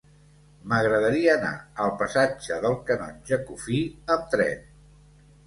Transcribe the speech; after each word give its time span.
M'agradaria 0.69 1.27
anar 1.39 1.51
al 1.83 1.93
passatge 1.99 2.57
del 2.65 2.79
Canonge 2.89 3.41
Cuffí 3.51 3.79
amb 4.17 4.27
tren. 4.35 4.67